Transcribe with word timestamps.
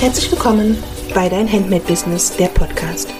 Herzlich 0.00 0.32
willkommen 0.32 0.82
bei 1.14 1.28
Dein 1.28 1.46
Handmade 1.52 1.84
Business, 1.84 2.34
der 2.34 2.46
Podcast. 2.46 3.12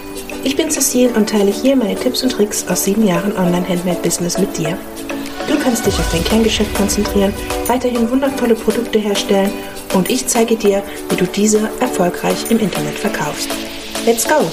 Ich 0.44 0.56
bin 0.56 0.70
Cecile 0.70 1.12
und 1.12 1.28
teile 1.28 1.50
hier 1.50 1.76
meine 1.76 1.94
Tipps 1.94 2.22
und 2.22 2.32
Tricks 2.32 2.66
aus 2.68 2.84
sieben 2.84 3.06
Jahren 3.06 3.36
Online-Handmade-Business 3.36 4.38
mit 4.38 4.56
dir. 4.56 4.78
Du 5.46 5.58
kannst 5.58 5.84
dich 5.84 5.92
auf 5.98 6.10
dein 6.10 6.24
Kerngeschäft 6.24 6.74
konzentrieren, 6.74 7.34
weiterhin 7.66 8.10
wundervolle 8.10 8.54
Produkte 8.54 8.98
herstellen 8.98 9.52
und 9.92 10.08
ich 10.08 10.26
zeige 10.26 10.56
dir, 10.56 10.82
wie 11.10 11.16
du 11.16 11.26
diese 11.26 11.68
erfolgreich 11.80 12.50
im 12.50 12.58
Internet 12.58 12.98
verkaufst. 12.98 13.50
Let's 14.06 14.26
go! 14.26 14.50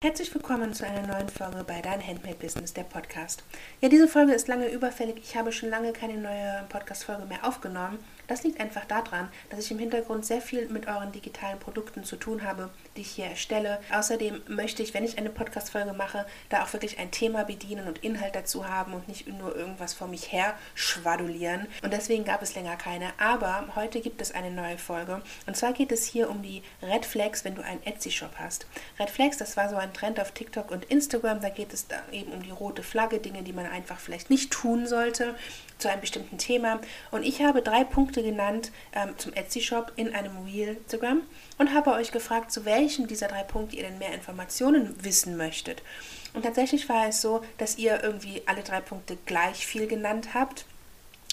Herzlich 0.00 0.32
willkommen 0.32 0.74
zu 0.74 0.86
einer 0.86 1.04
neuen 1.08 1.28
Folge 1.28 1.64
bei 1.64 1.82
Dein 1.82 2.00
Handmade 2.00 2.36
Business, 2.36 2.72
der 2.72 2.84
Podcast. 2.84 3.42
Ja, 3.80 3.88
diese 3.88 4.06
Folge 4.06 4.32
ist 4.32 4.46
lange 4.46 4.68
überfällig. 4.68 5.16
Ich 5.20 5.36
habe 5.36 5.50
schon 5.50 5.70
lange 5.70 5.92
keine 5.92 6.16
neue 6.18 6.64
Podcast-Folge 6.68 7.24
mehr 7.24 7.44
aufgenommen. 7.44 7.98
Das 8.28 8.44
liegt 8.44 8.60
einfach 8.60 8.84
daran, 8.84 9.28
dass 9.50 9.58
ich 9.64 9.72
im 9.72 9.80
Hintergrund 9.80 10.24
sehr 10.24 10.40
viel 10.40 10.68
mit 10.68 10.86
euren 10.86 11.10
digitalen 11.10 11.58
Produkten 11.58 12.04
zu 12.04 12.14
tun 12.14 12.44
habe, 12.44 12.70
die 12.96 13.00
ich 13.00 13.10
hier 13.10 13.24
erstelle. 13.24 13.80
Außerdem 13.92 14.42
möchte 14.46 14.84
ich, 14.84 14.94
wenn 14.94 15.02
ich 15.02 15.18
eine 15.18 15.30
Podcast-Folge 15.30 15.94
mache, 15.94 16.26
da 16.48 16.62
auch 16.62 16.72
wirklich 16.72 17.00
ein 17.00 17.10
Thema 17.10 17.42
bedienen 17.42 17.88
und 17.88 18.04
Inhalt 18.04 18.36
dazu 18.36 18.68
haben 18.68 18.92
und 18.92 19.08
nicht 19.08 19.26
nur 19.26 19.56
irgendwas 19.56 19.94
vor 19.94 20.06
mich 20.06 20.30
her 20.30 20.54
schwadulieren. 20.74 21.66
Und 21.82 21.92
deswegen 21.92 22.24
gab 22.24 22.40
es 22.42 22.54
länger 22.54 22.76
keine. 22.76 23.12
Aber 23.18 23.66
heute 23.74 24.00
gibt 24.00 24.20
es 24.20 24.30
eine 24.30 24.52
neue 24.52 24.78
Folge. 24.78 25.22
Und 25.48 25.56
zwar 25.56 25.72
geht 25.72 25.90
es 25.90 26.06
hier 26.06 26.30
um 26.30 26.42
die 26.42 26.62
Red 26.82 27.04
Flags, 27.04 27.44
wenn 27.44 27.56
du 27.56 27.64
einen 27.64 27.82
Etsy-Shop 27.82 28.36
hast. 28.38 28.68
Red 29.00 29.10
Flags, 29.10 29.38
das 29.38 29.56
war 29.56 29.68
so 29.68 29.74
ein 29.76 29.88
Trend 29.98 30.20
auf 30.20 30.32
TikTok 30.32 30.70
und 30.70 30.84
Instagram. 30.84 31.40
Da 31.40 31.48
geht 31.48 31.72
es 31.72 31.86
eben 32.12 32.32
um 32.32 32.42
die 32.42 32.50
rote 32.50 32.82
Flagge, 32.82 33.18
Dinge, 33.18 33.42
die 33.42 33.52
man 33.52 33.66
einfach 33.66 33.98
vielleicht 33.98 34.30
nicht 34.30 34.50
tun 34.50 34.86
sollte 34.86 35.34
zu 35.78 35.88
einem 35.88 36.00
bestimmten 36.00 36.38
Thema. 36.38 36.80
Und 37.10 37.24
ich 37.24 37.42
habe 37.42 37.62
drei 37.62 37.84
Punkte 37.84 38.22
genannt 38.22 38.72
ähm, 38.94 39.14
zum 39.16 39.32
Etsy-Shop 39.32 39.92
in 39.96 40.14
einem 40.14 40.44
Reel 40.44 40.76
Instagram 40.98 41.22
und 41.58 41.74
habe 41.74 41.92
euch 41.92 42.12
gefragt, 42.12 42.52
zu 42.52 42.64
welchen 42.64 43.06
dieser 43.06 43.28
drei 43.28 43.42
Punkte 43.42 43.76
ihr 43.76 43.84
denn 43.84 43.98
mehr 43.98 44.14
Informationen 44.14 45.02
wissen 45.04 45.36
möchtet. 45.36 45.82
Und 46.34 46.42
tatsächlich 46.42 46.88
war 46.88 47.08
es 47.08 47.20
so, 47.20 47.42
dass 47.58 47.78
ihr 47.78 48.02
irgendwie 48.02 48.42
alle 48.46 48.62
drei 48.62 48.80
Punkte 48.80 49.16
gleich 49.26 49.66
viel 49.66 49.86
genannt 49.86 50.34
habt. 50.34 50.66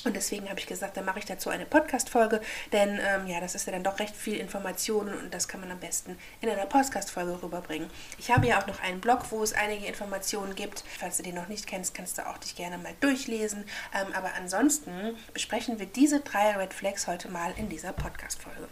Und 0.06 0.16
deswegen 0.16 0.48
habe 0.50 0.60
ich 0.60 0.68
gesagt, 0.68 0.98
dann 0.98 1.06
mache 1.06 1.18
ich 1.18 1.26
dazu 1.26 1.50
eine 1.50 1.66
Podcast-Folge, 1.66 2.40
denn 2.72 3.00
ähm, 3.02 3.26
ja, 3.26 3.40
das 3.40 3.56
ist 3.56 3.66
ja 3.66 3.74
dann 3.74 3.84
doch 3.84 4.00
recht 4.00 4.16
viel 4.16 4.38
Informationen 4.38 5.18
und 5.18 5.34
das 5.34 5.48
kann 5.48 5.60
man 5.60 5.72
am 5.72 5.80
besten 5.80 6.16
in 6.42 6.50
einer 6.50 6.68
Podcast-Folge 6.68 7.42
rüberbringen. 7.42 7.90
Ich 8.20 8.30
habe 8.30 8.46
ja 8.46 8.62
auch 8.62 8.68
noch 8.68 8.80
einen 8.82 9.02
Blog, 9.02 9.32
wo 9.32 9.42
es 9.42 9.54
einige 9.54 9.88
Informationen 9.88 10.54
gibt. 10.54 10.84
Falls 11.00 11.18
du 11.18 11.24
den 11.24 11.34
noch 11.34 11.48
nicht 11.48 11.66
kennst, 11.66 11.96
kannst 11.96 12.20
du 12.20 12.28
auch 12.28 12.38
dich 12.38 12.56
gerne 12.56 12.78
mal 12.78 12.94
durchlesen. 13.00 13.66
Ähm, 13.96 14.14
aber 14.14 14.36
ansonsten 14.36 15.18
besprechen 15.34 15.80
wir 15.80 15.88
diese 15.88 16.20
drei 16.20 16.56
Red 16.56 16.76
Flags 16.76 17.08
heute 17.08 17.30
mal 17.30 17.54
in 17.58 17.68
dieser 17.68 17.92
Podcast-Folge. 17.92 18.68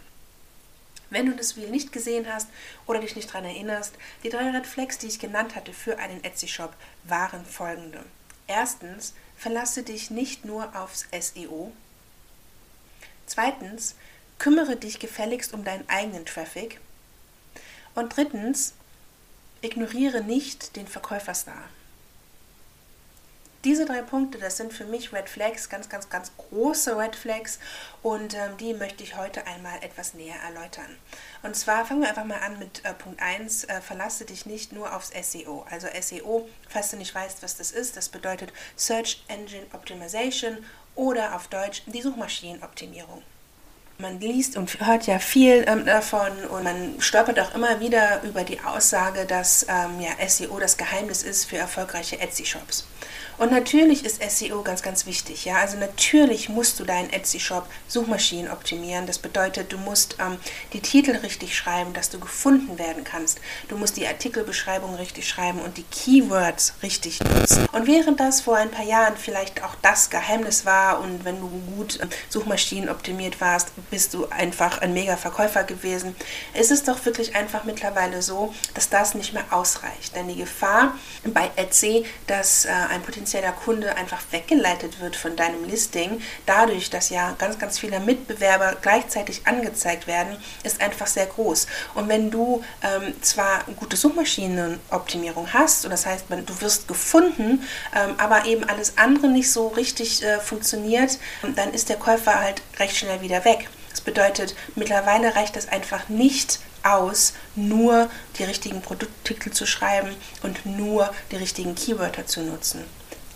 Wenn 1.10 1.26
du 1.26 1.32
das 1.32 1.56
Reel 1.56 1.70
nicht 1.70 1.90
gesehen 1.90 2.26
hast 2.32 2.48
oder 2.86 3.00
dich 3.00 3.16
nicht 3.16 3.28
daran 3.28 3.44
erinnerst, 3.44 3.94
die 4.22 4.30
drei 4.30 4.50
Red 4.50 4.68
Flags, 4.68 4.98
die 4.98 5.08
ich 5.08 5.18
genannt 5.18 5.56
hatte 5.56 5.72
für 5.72 5.98
einen 5.98 6.22
Etsy-Shop, 6.22 6.74
waren 7.04 7.44
folgende. 7.44 8.04
Erstens, 8.46 9.14
verlasse 9.36 9.82
dich 9.82 10.10
nicht 10.10 10.44
nur 10.44 10.74
aufs 10.76 11.06
SEO. 11.18 11.72
Zweitens, 13.26 13.94
kümmere 14.38 14.76
dich 14.76 14.98
gefälligst 14.98 15.54
um 15.54 15.64
deinen 15.64 15.88
eigenen 15.88 16.26
Traffic. 16.26 16.80
Und 17.94 18.16
drittens, 18.16 18.74
ignoriere 19.62 20.22
nicht 20.22 20.76
den 20.76 20.86
Verkäuferstar. 20.86 21.68
Diese 23.64 23.86
drei 23.86 24.02
Punkte, 24.02 24.36
das 24.36 24.58
sind 24.58 24.74
für 24.74 24.84
mich 24.84 25.14
Red 25.14 25.30
Flags, 25.30 25.70
ganz, 25.70 25.88
ganz, 25.88 26.10
ganz 26.10 26.32
große 26.36 26.98
Red 26.98 27.16
Flags 27.16 27.58
und 28.02 28.34
ähm, 28.34 28.58
die 28.60 28.74
möchte 28.74 29.02
ich 29.02 29.16
heute 29.16 29.46
einmal 29.46 29.82
etwas 29.82 30.12
näher 30.12 30.36
erläutern. 30.46 30.98
Und 31.42 31.56
zwar 31.56 31.86
fangen 31.86 32.02
wir 32.02 32.10
einfach 32.10 32.26
mal 32.26 32.40
an 32.40 32.58
mit 32.58 32.84
äh, 32.84 32.92
Punkt 32.92 33.22
1, 33.22 33.64
äh, 33.64 33.80
verlasse 33.80 34.26
dich 34.26 34.44
nicht 34.44 34.72
nur 34.72 34.94
aufs 34.94 35.12
SEO. 35.18 35.64
Also 35.70 35.88
SEO, 35.98 36.46
falls 36.68 36.90
du 36.90 36.98
nicht 36.98 37.14
weißt, 37.14 37.42
was 37.42 37.56
das 37.56 37.70
ist, 37.70 37.96
das 37.96 38.10
bedeutet 38.10 38.52
Search 38.76 39.24
Engine 39.28 39.66
Optimization 39.72 40.58
oder 40.94 41.34
auf 41.34 41.48
Deutsch 41.48 41.84
die 41.86 42.02
Suchmaschinenoptimierung. 42.02 43.22
Man 43.98 44.18
liest 44.18 44.56
und 44.56 44.80
hört 44.80 45.06
ja 45.06 45.20
viel 45.20 45.64
ähm, 45.68 45.86
davon 45.86 46.32
und 46.50 46.64
man 46.64 47.00
stolpert 47.00 47.38
auch 47.38 47.54
immer 47.54 47.78
wieder 47.78 48.22
über 48.24 48.42
die 48.42 48.60
Aussage, 48.60 49.24
dass 49.24 49.66
ähm, 49.68 50.00
ja, 50.00 50.28
SEO 50.28 50.58
das 50.58 50.76
Geheimnis 50.76 51.22
ist 51.22 51.44
für 51.44 51.58
erfolgreiche 51.58 52.18
Etsy-Shops. 52.18 52.86
Und 53.36 53.50
natürlich 53.50 54.04
ist 54.04 54.22
SEO 54.22 54.62
ganz, 54.62 54.82
ganz 54.82 55.06
wichtig. 55.06 55.44
Ja? 55.44 55.56
Also 55.56 55.76
natürlich 55.76 56.48
musst 56.48 56.78
du 56.78 56.84
deinen 56.84 57.10
Etsy-Shop 57.12 57.66
Suchmaschinen 57.88 58.50
optimieren. 58.50 59.06
Das 59.06 59.18
bedeutet, 59.18 59.72
du 59.72 59.78
musst 59.78 60.16
ähm, 60.20 60.38
die 60.72 60.80
Titel 60.80 61.16
richtig 61.16 61.56
schreiben, 61.56 61.92
dass 61.94 62.10
du 62.10 62.20
gefunden 62.20 62.78
werden 62.78 63.02
kannst. 63.02 63.40
Du 63.68 63.76
musst 63.76 63.96
die 63.96 64.06
Artikelbeschreibung 64.06 64.94
richtig 64.94 65.28
schreiben 65.28 65.60
und 65.60 65.76
die 65.76 65.84
Keywords 65.84 66.74
richtig 66.82 67.20
nutzen. 67.20 67.66
Und 67.72 67.86
während 67.86 68.20
das 68.20 68.42
vor 68.42 68.56
ein 68.56 68.70
paar 68.70 68.84
Jahren 68.84 69.16
vielleicht 69.16 69.64
auch 69.64 69.74
das 69.82 70.10
Geheimnis 70.10 70.64
war 70.64 71.00
und 71.00 71.24
wenn 71.24 71.40
du 71.40 71.48
gut 71.76 71.98
ähm, 72.00 72.10
Suchmaschinen 72.28 72.88
optimiert 72.88 73.40
warst, 73.40 73.72
bist 73.90 74.14
du 74.14 74.26
einfach 74.28 74.78
ein 74.78 74.92
mega 74.92 75.16
Verkäufer 75.16 75.64
gewesen, 75.64 76.14
ist 76.54 76.70
es 76.70 76.84
doch 76.84 77.04
wirklich 77.04 77.36
einfach 77.36 77.64
mittlerweile 77.64 78.22
so, 78.22 78.54
dass 78.74 78.88
das 78.88 79.14
nicht 79.14 79.32
mehr 79.32 79.44
ausreicht. 79.50 80.14
Denn 80.14 80.28
die 80.28 80.36
Gefahr 80.36 80.94
bei 81.24 81.50
Etsy, 81.56 82.04
dass 82.26 82.64
äh, 82.64 82.70
ein 82.90 83.02
potenzieller 83.02 83.52
Kunde 83.52 83.96
einfach 83.96 84.22
weggeleitet 84.30 85.00
wird 85.00 85.16
von 85.16 85.36
deinem 85.36 85.64
Listing, 85.64 86.20
dadurch, 86.46 86.90
dass 86.90 87.10
ja 87.10 87.34
ganz, 87.38 87.58
ganz 87.58 87.78
viele 87.78 88.00
Mitbewerber 88.00 88.76
gleichzeitig 88.80 89.46
angezeigt 89.46 90.06
werden, 90.06 90.36
ist 90.62 90.80
einfach 90.80 91.06
sehr 91.06 91.26
groß. 91.26 91.66
Und 91.94 92.08
wenn 92.08 92.30
du 92.30 92.62
ähm, 92.82 93.14
zwar 93.22 93.64
gute 93.76 93.96
Suchmaschinenoptimierung 93.96 95.52
hast, 95.52 95.84
und 95.84 95.90
das 95.90 96.06
heißt, 96.06 96.26
du 96.28 96.60
wirst 96.60 96.88
gefunden, 96.88 97.66
ähm, 97.94 98.14
aber 98.18 98.46
eben 98.46 98.64
alles 98.64 98.98
andere 98.98 99.28
nicht 99.28 99.50
so 99.50 99.68
richtig 99.68 100.22
äh, 100.22 100.40
funktioniert, 100.40 101.18
dann 101.54 101.72
ist 101.72 101.88
der 101.88 101.96
Käufer 101.96 102.40
halt 102.40 102.62
recht 102.78 102.96
schnell 102.96 103.20
wieder 103.20 103.44
weg. 103.44 103.68
Das 103.94 104.00
bedeutet, 104.00 104.56
mittlerweile 104.74 105.36
reicht 105.36 105.56
es 105.56 105.68
einfach 105.68 106.08
nicht 106.08 106.58
aus, 106.82 107.32
nur 107.54 108.10
die 108.40 108.42
richtigen 108.42 108.82
Produkttitel 108.82 109.52
zu 109.52 109.66
schreiben 109.66 110.16
und 110.42 110.66
nur 110.66 111.14
die 111.30 111.36
richtigen 111.36 111.76
Keywörter 111.76 112.26
zu 112.26 112.42
nutzen. 112.42 112.84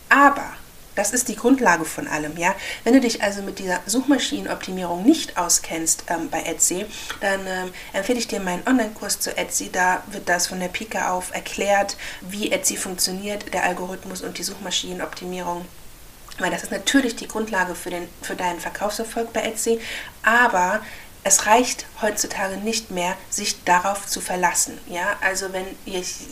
Aber 0.09 0.51
das 0.97 1.13
ist 1.13 1.29
die 1.29 1.37
Grundlage 1.37 1.85
von 1.85 2.09
allem, 2.09 2.37
ja. 2.37 2.57
Wenn 2.83 2.93
du 2.93 3.01
dich 3.01 3.23
also 3.23 3.43
mit 3.43 3.61
dieser 3.61 3.79
Suchmaschinenoptimierung 3.87 5.05
nicht 5.05 5.39
auskennst 5.39 6.03
ähm, 6.09 6.29
bei 6.29 6.43
Etsy, 6.43 6.87
dann 7.21 7.47
ähm, 7.47 7.73
empfehle 7.93 8.19
ich 8.19 8.27
dir 8.27 8.41
meinen 8.41 8.67
Online-Kurs 8.67 9.21
zu 9.21 9.37
Etsy. 9.37 9.71
Da 9.71 10.03
wird 10.09 10.29
das 10.29 10.49
von 10.49 10.59
der 10.59 10.67
Pike 10.67 11.09
auf 11.09 11.33
erklärt, 11.33 11.97
wie 12.23 12.51
Etsy 12.51 12.77
funktioniert, 12.77 13.55
der 13.55 13.63
Algorithmus 13.63 14.23
und 14.23 14.39
die 14.39 14.43
Suchmaschinenoptimierung. 14.43 15.67
Weil 16.39 16.51
das 16.51 16.63
ist 16.63 16.73
natürlich 16.73 17.17
die 17.17 17.29
Grundlage 17.29 17.75
für, 17.75 17.91
den, 17.91 18.09
für 18.23 18.37
deinen 18.37 18.61
Verkaufserfolg 18.61 19.33
bei 19.33 19.43
Etsy, 19.43 19.81
aber 20.23 20.81
es 21.25 21.47
reicht 21.47 21.85
heutzutage 22.01 22.57
nicht 22.57 22.91
mehr, 22.91 23.15
sich 23.29 23.63
darauf 23.65 24.07
zu 24.07 24.21
verlassen. 24.21 24.79
Ja? 24.89 25.17
Also 25.21 25.53
wenn 25.53 25.67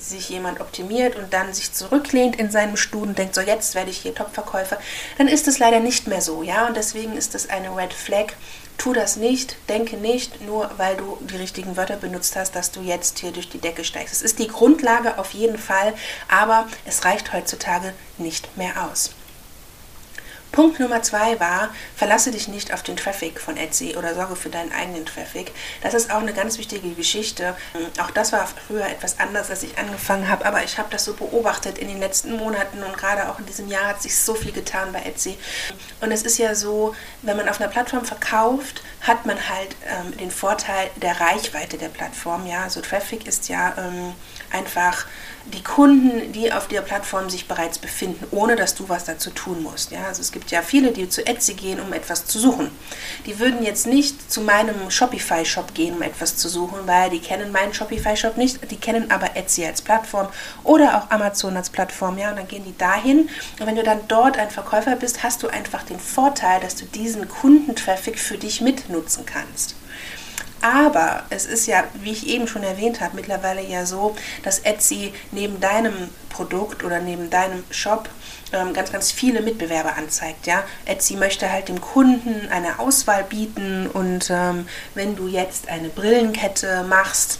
sich 0.01 0.29
jemand 0.31 0.61
optimiert 0.61 1.17
und 1.17 1.33
dann 1.33 1.53
sich 1.53 1.73
zurücklehnt 1.73 2.37
in 2.37 2.51
seinem 2.51 2.77
Stuhl 2.77 3.09
und 3.09 3.19
denkt, 3.19 3.35
so 3.35 3.41
jetzt 3.41 3.75
werde 3.75 3.91
ich 3.91 3.99
hier 3.99 4.15
Topverkäufer, 4.15 4.79
dann 5.19 5.29
ist 5.29 5.49
es 5.49 5.59
leider 5.59 5.81
nicht 5.81 6.07
mehr 6.07 6.23
so. 6.23 6.43
Ja? 6.43 6.67
Und 6.67 6.77
deswegen 6.77 7.15
ist 7.15 7.35
das 7.35 7.51
eine 7.51 7.77
Red 7.77 7.93
Flag. 7.93 8.33
Tu 8.79 8.93
das 8.93 9.17
nicht, 9.17 9.57
denke 9.69 9.97
nicht, 9.97 10.43
nur 10.43 10.71
weil 10.77 10.97
du 10.97 11.19
die 11.23 11.37
richtigen 11.37 11.77
Wörter 11.77 11.97
benutzt 11.97 12.37
hast, 12.37 12.55
dass 12.55 12.71
du 12.71 12.81
jetzt 12.83 13.19
hier 13.19 13.33
durch 13.33 13.49
die 13.49 13.59
Decke 13.59 13.85
steigst. 13.85 14.15
Es 14.15 14.23
ist 14.23 14.39
die 14.39 14.49
Grundlage 14.49 15.19
auf 15.19 15.33
jeden 15.33 15.59
Fall, 15.59 15.95
aber 16.29 16.69
es 16.85 17.05
reicht 17.05 17.33
heutzutage 17.33 17.95
nicht 18.19 18.57
mehr 18.57 18.85
aus. 18.85 19.16
Punkt 20.57 20.81
Nummer 20.81 21.03
zwei 21.03 21.39
war, 21.39 21.69
verlasse 21.97 22.31
dich 22.31 22.49
nicht 22.49 22.73
auf 22.73 22.83
den 22.83 22.97
Traffic 22.97 23.39
von 23.39 23.59
Etsy 23.59 23.95
oder 23.95 24.15
sorge 24.15 24.37
für 24.37 24.49
deinen 24.49 24.73
eigenen 24.73 25.05
Traffic. 25.05 25.53
Das 25.83 25.93
ist 25.93 26.11
auch 26.11 26.21
eine 26.21 26.33
ganz 26.33 26.57
wichtige 26.57 26.95
Geschichte. 26.95 27.55
Auch 28.01 28.11
das 28.11 28.33
war 28.33 28.49
früher 28.67 28.87
etwas 28.87 29.21
anders, 29.21 29.51
als 29.51 29.65
ich 29.65 29.77
angefangen 29.77 30.31
habe, 30.31 30.47
aber 30.47 30.65
ich 30.65 30.79
habe 30.79 30.89
das 30.91 31.05
so 31.05 31.13
beobachtet 31.13 31.77
in 31.77 31.89
den 31.89 32.01
letzten 32.01 32.39
Monaten 32.39 32.83
und 32.83 32.97
gerade 32.97 33.29
auch 33.29 33.39
in 33.39 33.45
diesem 33.45 33.69
Jahr 33.69 33.89
hat 33.89 34.01
sich 34.01 34.19
so 34.19 34.35
viel 34.35 34.53
getan 34.53 34.95
bei 34.95 35.01
Etsy. 35.03 35.37
Und 36.01 36.11
es 36.11 36.23
ist 36.23 36.39
ja 36.39 36.55
so, 36.55 36.95
wenn 37.21 37.37
man 37.37 37.51
auf 37.51 37.61
einer 37.61 37.69
Plattform 37.69 38.07
verkauft, 38.07 38.83
hat 39.03 39.27
man 39.27 39.37
halt 39.37 39.77
ähm, 39.87 40.17
den 40.17 40.31
Vorteil 40.31 40.89
der 40.97 41.21
Reichweite 41.21 41.77
der 41.77 41.89
Plattform. 41.89 42.47
Ja, 42.47 42.71
so 42.71 42.81
Traffic 42.81 43.27
ist 43.27 43.51
ja 43.51 43.75
ähm, 43.77 44.15
einfach 44.51 45.05
die 45.55 45.63
Kunden, 45.63 46.33
die 46.33 46.53
auf 46.53 46.67
der 46.67 46.81
Plattform 46.81 47.31
sich 47.31 47.47
bereits 47.47 47.79
befinden, 47.79 48.27
ohne 48.31 48.57
dass 48.57 48.75
du 48.75 48.89
was 48.89 49.05
dazu 49.05 49.31
tun 49.31 49.63
musst. 49.63 49.93
Ja, 49.93 50.05
also 50.05 50.21
es 50.21 50.33
gibt 50.33 50.51
ja 50.51 50.63
viele, 50.63 50.93
die 50.93 51.09
zu 51.09 51.27
Etsy 51.27 51.55
gehen, 51.55 51.81
um 51.81 51.93
etwas 51.93 52.27
zu 52.27 52.39
suchen. 52.39 52.71
Die 53.27 53.39
würden 53.39 53.63
jetzt 53.63 53.87
nicht 53.87 54.31
zu 54.31 54.41
meinem 54.41 54.91
Shopify-Shop 54.91 55.75
gehen, 55.75 55.97
um 55.97 56.03
etwas 56.03 56.37
zu 56.37 56.49
suchen, 56.49 56.81
weil 56.87 57.11
die 57.11 57.21
kennen 57.21 57.53
meinen 57.53 57.73
Shopify-Shop 57.73 58.37
nicht, 58.37 58.71
die 58.71 58.77
kennen 58.77 59.11
aber 59.11 59.37
Etsy 59.37 59.65
als 59.65 59.83
Plattform 59.83 60.29
oder 60.65 60.97
auch 60.97 61.11
Amazon 61.11 61.57
als 61.57 61.71
Plattform. 61.71 62.19
Ja, 62.19 62.31
und 62.31 62.37
dann 62.37 62.49
gehen 62.49 62.65
die 62.65 62.77
dahin. 62.77 63.29
Und 63.61 63.67
wenn 63.67 63.77
du 63.77 63.83
dann 63.83 64.01
dort 64.09 64.39
ein 64.39 64.51
Verkäufer 64.51 64.97
bist, 64.97 65.23
hast 65.23 65.43
du 65.43 65.49
einfach 65.49 65.85
den 65.85 66.01
Vorteil, 66.01 66.61
dass 66.61 66.77
du 66.77 66.85
diesen 66.87 67.29
Kundentraffic 67.29 68.19
für 68.19 68.37
dich 68.37 68.61
mitnutzen 68.61 69.25
kannst. 69.27 69.77
Aber 70.61 71.25
es 71.31 71.47
ist 71.47 71.67
ja, 71.67 71.85
wie 71.95 72.13
ich 72.13 72.27
eben 72.27 72.49
schon 72.49 72.63
erwähnt 72.63 73.01
habe, 73.01 73.17
mittlerweile 73.17 73.63
ja 73.63 73.87
so, 73.87 74.17
dass 74.43 74.61
Etsy 74.61 75.13
neben 75.31 75.61
deinem 75.61 75.95
Produkt 76.29 76.85
oder 76.85 77.01
neben 77.01 77.31
deinem 77.31 77.65
Shop 77.71 78.09
ähm, 78.53 78.73
ganz, 78.73 78.93
ganz 78.93 79.13
viele 79.13 79.43
Mitbewerber 79.43 79.97
anzeigt. 79.97 80.47
Ja? 80.47 80.65
Etsy 80.85 81.17
möchte 81.17 81.51
halt 81.51 81.69
dem 81.69 81.81
Kunden 81.81 82.49
eine 82.51 82.79
Auswahl 82.79 83.25
bieten 83.25 83.89
und 83.93 84.29
ähm, 84.31 84.67
wenn 84.95 85.17
du 85.17 85.29
jetzt 85.29 85.69
eine 85.69 85.89
Brillenkette 85.89 86.85
machst, 86.89 87.39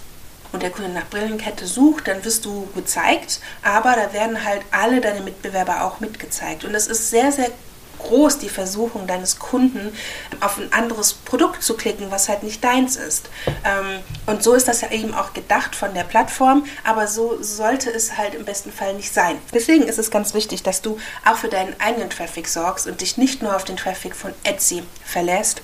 und 0.53 0.63
der 0.63 0.71
Kunde 0.71 0.91
nach 0.91 1.09
Brillenkette 1.11 1.67
sucht, 1.67 2.09
dann 2.09 2.25
wirst 2.25 2.45
du 2.45 2.69
gezeigt, 2.75 3.41
aber 3.63 3.95
da 3.95 4.13
werden 4.13 4.43
halt 4.43 4.63
alle 4.71 5.01
deine 5.01 5.21
Mitbewerber 5.21 5.85
auch 5.85 6.01
mitgezeigt. 6.01 6.65
Und 6.65 6.75
es 6.75 6.87
ist 6.87 7.11
sehr, 7.11 7.31
sehr 7.33 7.51
groß 7.99 8.39
die 8.39 8.49
Versuchung 8.49 9.07
deines 9.07 9.39
Kunden, 9.39 9.93
auf 10.41 10.59
ein 10.59 10.73
anderes 10.73 11.15
Produkt 11.15 11.63
zu 11.63 11.75
klicken, 11.75 12.11
was 12.11 12.29
halt 12.29 12.43
nicht 12.43 12.63
deins 12.63 12.97
ist. 12.97 13.29
Ähm, 13.65 14.01
und 14.27 14.43
so 14.43 14.55
ist 14.55 14.69
das 14.69 14.81
ja 14.81 14.91
eben 14.91 15.15
auch 15.15 15.33
gedacht 15.33 15.75
von 15.75 15.95
der 15.95 16.05
Plattform, 16.05 16.65
aber 16.85 17.07
so 17.07 17.43
sollte 17.43 17.91
es 17.91 18.17
halt 18.17 18.35
im 18.35 18.45
besten 18.45 18.73
Fall 18.73 18.95
nicht 18.95 19.13
sein. 19.13 19.39
Deswegen 19.53 19.85
ist 19.85 19.99
es 19.99 20.11
ganz 20.11 20.35
wichtig, 20.35 20.63
dass 20.63 20.83
du 20.83 20.99
auch 21.25 21.37
für 21.37 21.49
deinen 21.49 21.79
eigenen 21.81 22.11
Traffic 22.11 22.49
sorgst 22.49 22.87
und 22.87 23.01
dich 23.01 23.17
nicht 23.17 23.43
nur 23.43 23.55
auf 23.55 23.65
den 23.65 23.77
Traffic 23.77 24.15
von 24.15 24.33
Etsy 24.45 24.83
verlässt. 25.05 25.63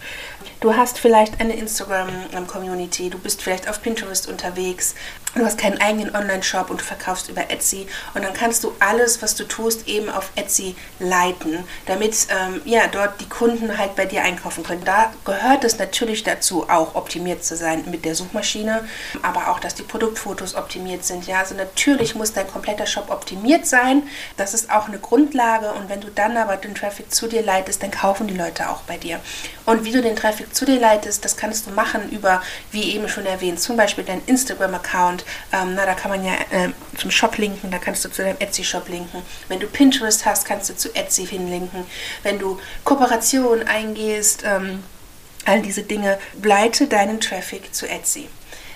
Du 0.60 0.76
hast 0.76 0.98
vielleicht 0.98 1.40
eine 1.40 1.56
Instagram-Community, 1.56 3.10
du 3.10 3.18
bist 3.18 3.42
vielleicht 3.42 3.68
auf 3.68 3.82
Pinterest 3.82 4.28
unterwegs, 4.28 4.94
du 5.34 5.44
hast 5.44 5.58
keinen 5.58 5.80
eigenen 5.80 6.14
Online-Shop 6.14 6.70
und 6.70 6.80
du 6.80 6.84
verkaufst 6.84 7.28
über 7.28 7.50
Etsy 7.50 7.86
und 8.14 8.24
dann 8.24 8.34
kannst 8.34 8.64
du 8.64 8.74
alles, 8.80 9.22
was 9.22 9.34
du 9.34 9.44
tust, 9.44 9.88
eben 9.88 10.10
auf 10.10 10.30
Etsy 10.36 10.76
leiten, 10.98 11.64
damit 11.86 12.26
ähm, 12.30 12.60
ja 12.64 12.86
dort 12.86 13.20
die 13.20 13.28
Kunden 13.28 13.78
halt 13.78 13.96
bei 13.96 14.06
dir 14.06 14.22
einkaufen 14.22 14.64
können. 14.64 14.84
Da 14.84 15.12
gehört 15.24 15.64
es 15.64 15.78
natürlich 15.78 16.22
dazu, 16.22 16.68
auch 16.68 16.94
optimiert 16.94 17.44
zu 17.44 17.56
sein 17.56 17.84
mit 17.90 18.04
der 18.04 18.14
Suchmaschine, 18.14 18.84
aber 19.22 19.50
auch, 19.50 19.60
dass 19.60 19.74
die 19.74 19.82
Produktfotos 19.82 20.54
optimiert 20.54 21.04
sind. 21.04 21.26
Ja, 21.26 21.40
also 21.40 21.54
natürlich 21.54 22.14
muss 22.14 22.32
dein 22.32 22.48
kompletter 22.48 22.86
Shop 22.86 23.10
optimiert 23.10 23.66
sein. 23.66 24.02
Das 24.36 24.54
ist 24.54 24.70
auch 24.70 24.88
eine 24.88 24.98
Grundlage 24.98 25.72
und 25.72 25.88
wenn 25.88 26.00
du 26.00 26.08
dann 26.08 26.36
aber 26.36 26.56
den 26.56 26.74
Traffic 26.74 27.12
zu 27.12 27.26
dir 27.26 27.42
leitest, 27.42 27.82
dann 27.82 27.90
kaufen 27.90 28.26
die 28.26 28.36
Leute 28.36 28.68
auch 28.68 28.82
bei 28.82 28.96
dir. 28.96 29.20
Und 29.64 29.84
wie 29.84 29.92
du 29.92 30.02
den 30.02 30.16
Traffic 30.16 30.54
zu 30.54 30.64
dir 30.64 30.80
leitest, 30.80 31.24
das 31.24 31.36
kannst 31.36 31.66
du 31.66 31.70
machen 31.70 32.10
über, 32.10 32.42
wie 32.70 32.94
eben 32.94 33.08
schon 33.08 33.26
erwähnt, 33.26 33.60
zum 33.60 33.76
Beispiel 33.76 34.04
deinen 34.04 34.22
Instagram-Account. 34.26 35.21
Ähm, 35.52 35.74
na, 35.74 35.86
da 35.86 35.94
kann 35.94 36.10
man 36.10 36.24
ja 36.24 36.32
äh, 36.50 36.70
zum 36.96 37.10
Shop 37.10 37.36
linken, 37.38 37.70
da 37.70 37.78
kannst 37.78 38.04
du 38.04 38.10
zu 38.10 38.22
deinem 38.22 38.38
Etsy-Shop 38.38 38.88
linken. 38.88 39.22
Wenn 39.48 39.60
du 39.60 39.66
Pinterest 39.66 40.24
hast, 40.26 40.44
kannst 40.44 40.70
du 40.70 40.76
zu 40.76 40.94
Etsy 40.94 41.26
hinlinken. 41.26 41.84
Wenn 42.22 42.38
du 42.38 42.58
Kooperationen 42.84 43.66
eingehst, 43.66 44.42
ähm, 44.44 44.82
all 45.44 45.62
diese 45.62 45.82
Dinge, 45.82 46.18
leite 46.42 46.86
deinen 46.86 47.20
Traffic 47.20 47.74
zu 47.74 47.88
Etsy. 47.88 48.28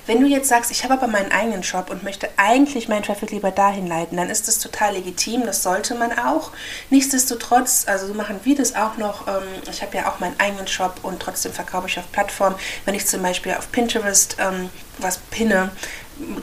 Wenn 0.06 0.20
du 0.20 0.28
jetzt 0.28 0.48
sagst, 0.48 0.70
ich 0.70 0.84
habe 0.84 0.94
aber 0.94 1.08
meinen 1.08 1.32
eigenen 1.32 1.64
Shop 1.64 1.90
und 1.90 2.04
möchte 2.04 2.28
eigentlich 2.36 2.86
meinen 2.86 3.02
Traffic 3.02 3.32
lieber 3.32 3.50
dahin 3.50 3.88
leiten, 3.88 4.16
dann 4.16 4.30
ist 4.30 4.46
das 4.46 4.60
total 4.60 4.94
legitim, 4.94 5.44
das 5.44 5.64
sollte 5.64 5.96
man 5.96 6.16
auch. 6.16 6.52
Nichtsdestotrotz, 6.90 7.84
also 7.88 8.06
so 8.06 8.14
machen 8.14 8.38
wir 8.44 8.54
das 8.54 8.76
auch 8.76 8.98
noch. 8.98 9.26
Ähm, 9.26 9.42
ich 9.68 9.82
habe 9.82 9.96
ja 9.96 10.08
auch 10.08 10.20
meinen 10.20 10.38
eigenen 10.38 10.68
Shop 10.68 11.00
und 11.02 11.20
trotzdem 11.20 11.52
verkaufe 11.52 11.88
ich 11.88 11.98
auf 11.98 12.10
Plattformen. 12.12 12.54
Wenn 12.84 12.94
ich 12.94 13.06
zum 13.06 13.20
Beispiel 13.20 13.54
auf 13.54 13.72
Pinterest 13.72 14.36
ähm, 14.38 14.70
was 14.98 15.18
pinne, 15.18 15.72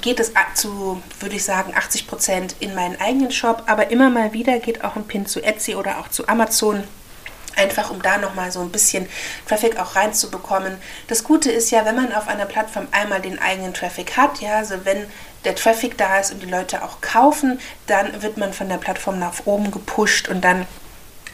geht 0.02 0.20
es 0.20 0.34
zu, 0.56 1.02
würde 1.20 1.36
ich 1.36 1.44
sagen, 1.44 1.74
80 1.76 2.08
Prozent 2.08 2.56
in 2.60 2.76
meinen 2.76 3.00
eigenen 3.00 3.32
Shop, 3.32 3.64
aber 3.68 3.92
immer 3.92 4.10
mal 4.10 4.34
wieder 4.34 4.60
geht 4.60 4.84
auch 4.84 4.96
ein 4.96 5.08
Pin 5.08 5.26
zu 5.26 5.42
Etsy 5.42 5.76
oder 5.76 6.00
auch 6.00 6.10
zu 6.10 6.28
Amazon 6.28 6.84
Einfach 7.56 7.92
um 7.92 8.02
da 8.02 8.18
nochmal 8.18 8.52
so 8.52 8.62
ein 8.62 8.72
bisschen 8.72 9.08
Traffic 9.48 9.80
auch 9.80 9.96
reinzubekommen. 9.96 10.78
Das 11.08 11.24
Gute 11.24 11.52
ist 11.52 11.70
ja, 11.70 11.86
wenn 11.86 11.96
man 11.96 12.12
auf 12.14 12.28
einer 12.28 12.46
Plattform 12.46 12.88
einmal 12.92 13.22
den 13.22 13.40
eigenen 13.40 13.74
Traffic 13.74 14.18
hat, 14.18 14.42
ja, 14.42 14.58
also 14.58 14.86
wenn 14.86 15.06
der 15.46 15.56
Traffic 15.56 15.98
da 15.98 16.20
ist 16.20 16.32
und 16.32 16.42
die 16.42 16.50
Leute 16.50 16.84
auch 16.84 17.02
kaufen, 17.02 17.60
dann 17.86 18.22
wird 18.22 18.38
man 18.38 18.54
von 18.54 18.70
der 18.70 18.78
Plattform 18.78 19.20
nach 19.20 19.46
oben 19.46 19.72
gepusht 19.72 20.30
und 20.30 20.42
dann 20.42 20.66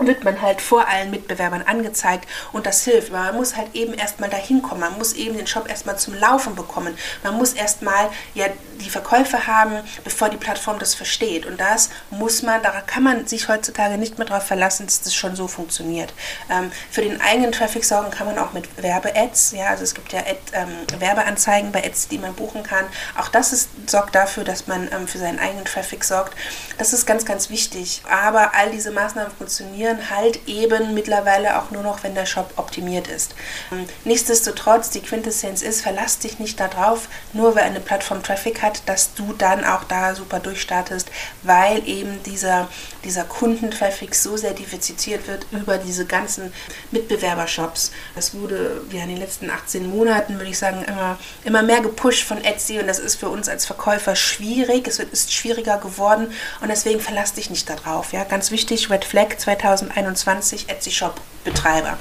wird 0.08 0.24
man 0.24 0.42
halt 0.42 0.62
vor 0.62 0.88
allen 0.88 1.12
Mitbewerbern 1.12 1.64
angezeigt 1.64 2.28
und 2.52 2.66
das 2.66 2.84
hilft. 2.84 3.12
Man 3.12 3.36
muss 3.36 3.56
halt 3.56 3.76
eben 3.76 3.94
erstmal 3.94 4.30
dahin 4.30 4.62
kommen. 4.62 4.82
Man 4.82 4.98
muss 4.98 5.14
eben 5.14 5.38
den 5.38 5.48
Shop 5.48 5.70
erstmal 5.70 5.98
zum 5.98 6.14
Laufen 6.14 6.56
bekommen. 6.56 6.98
Man 7.24 7.36
muss 7.36 7.54
erstmal 7.54 8.10
ja 8.34 8.46
die 8.80 8.90
Verkäufe 8.90 9.46
haben, 9.48 9.74
bevor 10.04 10.30
die 10.30 10.38
Plattform 10.38 10.80
das 10.80 10.96
versteht. 10.96 11.46
Und 11.46 11.60
das 11.60 11.90
muss 12.10 12.42
man, 12.42 12.64
da 12.64 12.82
kann 12.82 13.04
man 13.04 13.28
sich 13.28 13.50
heutzutage 13.50 13.98
nicht 13.98 14.18
mehr 14.18 14.28
darauf 14.28 14.44
verlassen, 14.44 14.86
dass 14.86 15.02
das 15.02 15.14
schon 15.14 15.36
so 15.36 15.48
funktioniert. 15.48 16.14
Ähm, 16.50 16.72
für 16.90 17.02
den 17.02 17.20
eigenen 17.20 17.52
Traffic 17.52 17.84
sorgen 17.84 18.10
kann 18.12 18.28
man 18.28 18.38
auch 18.38 18.54
mit 18.54 18.82
Werbe-Ads. 18.82 19.52
Ja, 19.52 19.68
also 19.68 19.84
es 19.84 19.94
gibt 19.94 20.14
ja 20.14 20.20
Ad, 20.20 20.40
ähm, 20.54 20.70
Werbeanzeigen 21.00 21.72
bei 21.72 21.84
Ads, 21.84 22.08
die 22.08 22.18
man 22.18 22.34
buchen 22.34 22.64
kann. 22.64 22.86
Auch 23.18 23.28
das 23.28 23.52
ist, 23.52 23.70
sorgt 23.88 24.16
dafür, 24.16 24.44
dass 24.44 24.68
man 24.68 24.90
ähm, 24.92 25.08
für 25.08 25.18
seinen 25.18 25.40
eigenen 25.40 25.66
Traffic 25.66 26.04
sorgt. 26.04 26.36
Das 26.78 26.94
ist 26.94 27.06
ganz, 27.06 27.26
ganz 27.26 27.50
wichtig. 27.50 28.02
Aber 28.10 28.56
all 28.56 28.72
diese 28.72 28.92
Maßnahmen 28.92 29.32
funktionieren 29.32 29.89
funktionieren 29.90 30.10
halt 30.10 30.48
eben 30.48 30.94
mittlerweile 30.94 31.60
auch 31.60 31.72
nur 31.72 31.84
noch, 31.84 32.04
wenn 32.04 32.16
der 32.16 32.26
Shop 32.26 32.52
optimiert 32.58 33.08
ist. 33.08 33.34
Ähm, 33.72 33.86
nichtsdestotrotz, 34.06 34.90
die 34.90 35.02
Quintessenz 35.02 35.62
ist, 35.62 35.82
verlass 35.82 36.20
dich 36.20 36.40
nicht 36.40 36.60
darauf, 36.60 37.08
nur 37.34 37.56
weil 37.56 37.64
eine 37.64 37.80
Plattform 37.80 38.24
Traffic 38.24 38.62
hat, 38.62 38.82
dass 38.86 39.14
du 39.14 39.34
dann 39.38 39.64
auch 39.64 39.84
da 39.84 40.16
super 40.16 40.40
durchstartest, 40.40 41.10
weil 41.44 41.88
eben 41.88 42.22
dieser, 42.24 42.68
dieser 43.04 43.24
Kundentraffic 43.24 44.16
so 44.16 44.38
sehr 44.38 44.54
diversifiziert 44.54 45.28
wird 45.28 45.46
über 45.52 45.78
diese 45.78 46.06
ganzen 46.06 46.54
Mitbewerbershops. 46.92 47.92
Das 48.16 48.34
wurde 48.34 48.82
ja 48.92 49.04
in 49.04 49.10
den 49.10 49.18
letzten 49.18 49.50
18 49.50 49.90
Monaten, 49.90 50.36
würde 50.38 50.50
ich 50.50 50.58
sagen, 50.58 50.84
immer, 50.84 51.18
immer 51.44 51.64
mehr 51.64 51.82
gepusht 51.82 52.26
von 52.26 52.44
Etsy 52.44 52.80
und 52.80 52.88
das 52.88 53.00
ist 53.00 53.16
für 53.16 53.30
uns 53.30 53.50
als 53.50 53.66
Verkäufer 53.66 54.16
schwierig. 54.16 54.88
Es 54.88 55.00
ist 55.00 55.34
schwieriger 55.34 55.78
geworden 55.78 56.32
und 56.62 56.70
deswegen 56.70 57.00
verlass 57.00 57.34
dich 57.34 57.50
nicht 57.50 57.70
darauf. 57.70 58.14
Ja, 58.14 58.24
ganz 58.24 58.52
wichtig, 58.52 58.90
Red 58.90 59.06
Flag 59.06 59.38
2000 59.38 59.80
2021 59.80 60.70
Etsy 60.70 60.92
Shop 60.92 61.20
Betreiber. 61.44 61.98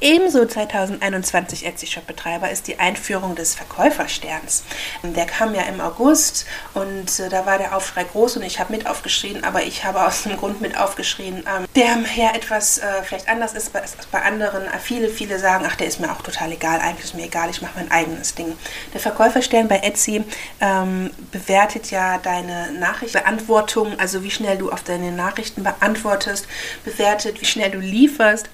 Ebenso 0.00 0.44
2021 0.44 1.64
Etsy 1.64 1.86
Shop 1.86 2.08
Betreiber 2.08 2.50
ist 2.50 2.66
die 2.66 2.80
Einführung 2.80 3.36
des 3.36 3.54
Verkäufersterns. 3.54 4.64
Der 5.04 5.26
kam 5.26 5.54
ja 5.54 5.62
im 5.62 5.80
August 5.80 6.44
und 6.74 7.20
äh, 7.20 7.28
da 7.28 7.46
war 7.46 7.58
der 7.58 7.76
Aufschrei 7.76 8.02
groß 8.02 8.38
und 8.38 8.42
ich 8.42 8.58
habe 8.58 8.72
mit 8.72 8.88
aufgeschrien, 8.88 9.44
aber 9.44 9.62
ich 9.62 9.84
habe 9.84 10.04
aus 10.04 10.24
dem 10.24 10.36
Grund 10.36 10.60
mit 10.60 10.76
aufgeschrien, 10.76 11.44
ähm, 11.46 11.66
der 11.76 11.98
ja 12.16 12.34
etwas 12.34 12.78
äh, 12.78 13.02
vielleicht 13.04 13.28
anders 13.28 13.54
ist 13.54 13.74
als 13.76 13.94
bei 14.10 14.22
anderen. 14.22 14.64
Viele, 14.82 15.08
viele 15.08 15.38
sagen, 15.38 15.64
ach, 15.68 15.76
der 15.76 15.86
ist 15.86 16.00
mir 16.00 16.10
auch 16.10 16.22
total 16.22 16.50
egal, 16.50 16.80
eigentlich 16.80 17.04
ist 17.04 17.14
mir 17.14 17.26
egal, 17.26 17.48
ich 17.50 17.62
mache 17.62 17.74
mein 17.76 17.90
eigenes 17.92 18.34
Ding. 18.34 18.56
Der 18.92 19.00
Verkäuferstern 19.00 19.68
bei 19.68 19.78
Etsy 19.78 20.24
ähm, 20.60 21.10
bewertet 21.30 21.92
ja 21.92 22.18
deine 22.18 22.72
Nachrichtenbeantwortung, 22.72 23.98
also 24.00 24.24
wie 24.24 24.30
schnell 24.32 24.58
du 24.58 24.72
auf 24.72 24.82
deine 24.82 25.12
Nachrichten 25.12 25.62
beantwortest, 25.62 26.48
bewertet, 26.84 27.40
wie 27.40 27.46
schnell 27.46 27.70
du 27.70 27.78
lieferst 27.78 28.48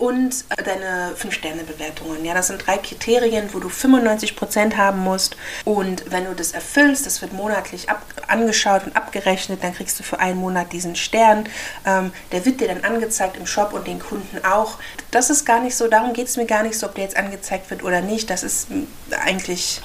und 0.00 0.46
äh, 0.48 0.62
deine 0.62 1.12
5-Sterne-Bewertungen. 1.14 2.24
Ja, 2.24 2.32
das 2.32 2.46
sind 2.46 2.66
drei 2.66 2.78
Kriterien, 2.78 3.52
wo 3.52 3.60
du 3.60 3.68
95% 3.68 4.76
haben 4.76 5.00
musst. 5.00 5.36
Und 5.66 6.10
wenn 6.10 6.24
du 6.24 6.34
das 6.34 6.52
erfüllst, 6.52 7.04
das 7.04 7.20
wird 7.20 7.34
monatlich 7.34 7.90
ab, 7.90 8.02
angeschaut 8.26 8.86
und 8.86 8.96
abgerechnet, 8.96 9.62
dann 9.62 9.74
kriegst 9.74 10.00
du 10.00 10.02
für 10.02 10.18
einen 10.18 10.40
Monat 10.40 10.72
diesen 10.72 10.96
Stern. 10.96 11.44
Ähm, 11.84 12.12
der 12.32 12.46
wird 12.46 12.60
dir 12.60 12.68
dann 12.68 12.82
angezeigt 12.82 13.36
im 13.36 13.46
Shop 13.46 13.74
und 13.74 13.86
den 13.86 14.00
Kunden 14.00 14.42
auch. 14.44 14.78
Das 15.10 15.28
ist 15.28 15.44
gar 15.44 15.60
nicht 15.60 15.76
so, 15.76 15.86
darum 15.86 16.14
geht 16.14 16.28
es 16.28 16.38
mir 16.38 16.46
gar 16.46 16.62
nicht 16.62 16.78
so, 16.78 16.86
ob 16.86 16.94
der 16.94 17.04
jetzt 17.04 17.16
angezeigt 17.16 17.70
wird 17.70 17.84
oder 17.84 18.00
nicht. 18.00 18.30
Das 18.30 18.42
ist 18.42 18.68
eigentlich 19.22 19.82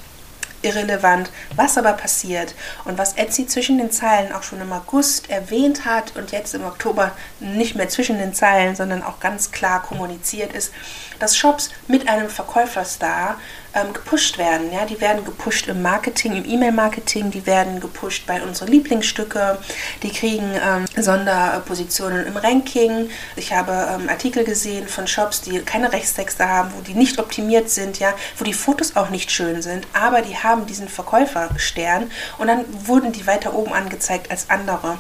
irrelevant. 0.66 1.30
Was 1.56 1.78
aber 1.78 1.94
passiert 1.94 2.56
und 2.84 2.98
was 2.98 3.14
Etsy 3.14 3.48
zwischen 3.48 3.78
den 3.78 3.92
Zeilen 3.92 4.34
auch 4.34 4.44
schon 4.44 4.60
im 4.60 4.74
August 4.74 5.30
erwähnt 5.30 5.86
hat 5.86 6.16
und 6.18 6.32
jetzt 6.32 6.54
im 6.54 6.66
Oktober 6.66 7.12
nicht 7.40 7.76
mehr 7.76 7.88
zwischen 7.88 8.18
den 8.18 8.34
Zeilen, 8.34 8.76
sondern 8.76 9.04
auch 9.04 9.20
ganz 9.20 9.52
klar 9.52 9.82
kommuniziert 9.82 10.54
ist, 10.54 10.74
dass 11.20 11.38
Shops 11.38 11.70
mit 11.88 12.10
einem 12.10 12.30
Verkäuferstar 12.30 13.38
ähm, 13.76 13.94
gepusht 13.94 14.38
werden. 14.38 14.72
Ja, 14.72 14.86
die 14.86 15.00
werden 15.02 15.24
gepusht 15.26 15.68
im 15.68 15.82
Marketing, 15.82 16.36
im 16.36 16.50
E-Mail-Marketing, 16.50 17.30
die 17.30 17.46
werden 17.46 17.80
gepusht 17.80 18.26
bei 18.26 18.42
unseren 18.42 18.70
Lieblingsstücke, 18.70 19.58
die 20.02 20.10
kriegen 20.10 20.50
ähm, 20.66 20.86
Sonderpositionen 20.96 22.26
im 22.26 22.38
Ranking. 22.38 23.10
Ich 23.36 23.54
habe 23.54 23.72
ähm, 23.72 24.10
Artikel 24.10 24.46
gesehen 24.46 24.88
von 24.88 25.08
Shops, 25.08 25.42
die 25.42 25.60
keine 25.60 25.92
Rechtstexte 25.92 26.48
haben, 26.48 26.72
wo 26.76 26.82
die 26.82 26.94
nicht 26.94 27.20
optimiert 27.20 27.70
sind, 27.70 28.00
ja, 28.00 28.14
wo 28.38 28.46
die 28.46 28.54
Fotos 28.54 28.96
auch 28.96 29.10
nicht 29.10 29.32
schön 29.32 29.62
sind, 29.62 29.86
aber 29.94 30.22
die 30.22 30.38
haben 30.38 30.66
diesen 30.66 30.88
Verkäuferstern 30.88 32.10
und 32.38 32.48
dann 32.48 32.66
wurden 32.88 33.12
die 33.12 33.28
weiter 33.28 33.54
oben 33.54 33.74
angezeigt 33.74 34.32
als 34.32 34.50
andere. 34.50 34.98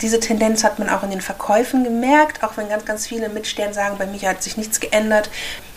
Diese 0.00 0.20
Tendenz 0.20 0.64
hat 0.64 0.78
man 0.78 0.88
auch 0.88 1.02
in 1.02 1.10
den 1.10 1.20
Verkäufen 1.20 1.84
gemerkt, 1.84 2.42
auch 2.42 2.56
wenn 2.56 2.68
ganz, 2.68 2.84
ganz 2.84 3.06
viele 3.06 3.28
mit 3.28 3.46
Stern 3.46 3.72
sagen, 3.72 3.98
bei 3.98 4.06
mir 4.06 4.28
hat 4.28 4.42
sich 4.42 4.56
nichts 4.56 4.80
geändert. 4.80 5.30